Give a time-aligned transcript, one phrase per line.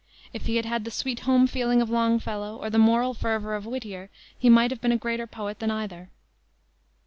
[0.33, 3.67] If he had had the sweet home feeling of Longfellow or the moral fervor of
[3.67, 6.09] Whittier he might have been a greater poet than either.